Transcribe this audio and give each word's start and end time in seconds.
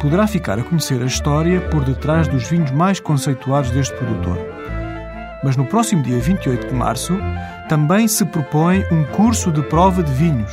poderá 0.00 0.26
ficar 0.26 0.58
a 0.58 0.62
conhecer 0.62 1.02
a 1.02 1.06
história 1.06 1.60
por 1.60 1.84
detrás 1.84 2.26
dos 2.26 2.48
vinhos 2.48 2.70
mais 2.70 2.98
conceituados 2.98 3.70
deste 3.70 3.94
produtor 3.96 4.38
mas 5.42 5.56
no 5.56 5.64
próximo 5.64 6.02
dia 6.02 6.18
28 6.18 6.68
de 6.68 6.74
março 6.74 7.18
também 7.68 8.08
se 8.08 8.24
propõe 8.24 8.84
um 8.90 9.04
curso 9.04 9.52
de 9.52 9.62
prova 9.62 10.02
de 10.02 10.12
vinhos, 10.12 10.50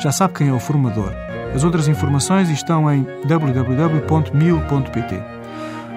Já 0.00 0.12
sabe 0.12 0.34
quem 0.34 0.46
é 0.48 0.52
o 0.52 0.60
formador. 0.60 1.12
As 1.56 1.64
outras 1.64 1.88
informações 1.88 2.48
estão 2.48 2.88
em 2.88 3.04
www.mil.pt. 3.26 5.22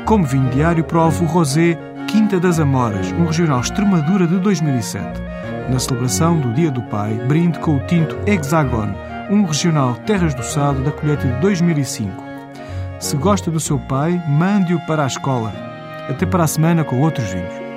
Como 0.06 0.26
vinho 0.26 0.50
diário, 0.50 0.84
provo 0.84 1.26
o 1.26 1.28
Rosé 1.28 1.78
Quinta 2.08 2.40
das 2.40 2.60
Amoras, 2.60 3.12
um 3.12 3.26
regional 3.26 3.62
Extremadura 3.62 4.26
de 4.26 4.40
2007. 4.40 5.22
Na 5.70 5.78
celebração 5.78 6.40
do 6.40 6.52
Dia 6.52 6.72
do 6.72 6.82
Pai, 6.82 7.14
brinde 7.28 7.60
com 7.60 7.76
o 7.76 7.86
tinto 7.86 8.18
Hexagon, 8.26 8.90
um 9.30 9.46
regional 9.46 9.94
Terras 10.08 10.34
do 10.34 10.42
Sado 10.42 10.84
da 10.84 10.92
colheita 10.92 11.28
de 11.28 11.40
2005. 11.42 12.29
Se 13.00 13.16
gosta 13.16 13.50
do 13.50 13.62
seu 13.62 13.80
pai, 13.80 14.22
mande-o 14.28 14.80
para 14.86 15.06
a 15.06 15.08
escola. 15.08 15.54
Até 16.10 16.26
para 16.26 16.44
a 16.44 16.48
semana 16.48 16.84
com 16.84 17.00
outros 17.00 17.32
vinhos. 17.32 17.69